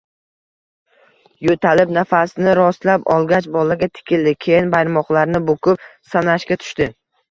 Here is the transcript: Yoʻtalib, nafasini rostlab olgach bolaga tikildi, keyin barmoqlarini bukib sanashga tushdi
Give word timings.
Yoʻtalib, 1.47 1.93
nafasini 1.99 2.57
rostlab 2.61 3.07
olgach 3.19 3.51
bolaga 3.59 3.93
tikildi, 4.01 4.37
keyin 4.49 4.77
barmoqlarini 4.77 5.47
bukib 5.55 5.89
sanashga 6.13 6.65
tushdi 6.67 6.95